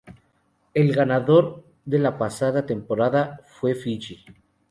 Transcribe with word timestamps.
El 0.73 0.95
ganador 0.95 1.63
de 1.85 1.99
la 1.99 2.17
pasada 2.17 2.65
temporada 2.65 3.41
fue 3.45 3.75
Fiyi. 3.75 4.25